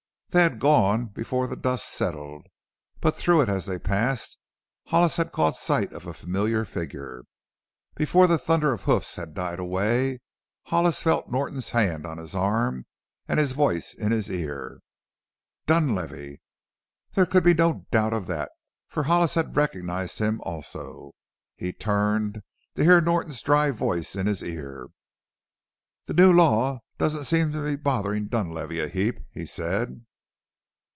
[0.33, 2.47] They had gone before the dust settled,
[3.01, 4.37] but through it as they passed,
[4.85, 7.23] Hollis had caught sight of a familiar figure.
[7.95, 10.21] Before the thunder of hoofs had died away
[10.67, 12.85] Hollis felt Norton's hand on his arm
[13.27, 14.79] and his voice in his ear.
[15.65, 16.39] "Dunlavey!"
[17.11, 18.51] There could be no doubt of that,
[18.87, 21.11] for Hollis had recognized him also.
[21.57, 22.41] He turned,
[22.75, 24.87] to hear Norton's dry voice in his ear.
[26.05, 30.05] "The new law don't seem to be botherin' Dunlavey a heap," he said.